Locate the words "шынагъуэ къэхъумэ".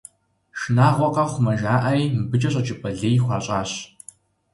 0.59-1.53